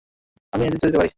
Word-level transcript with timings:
আমি 0.53 0.61
নেতৃত্ব 0.63 0.85
দিতে 0.85 0.97
পারি। 0.97 1.09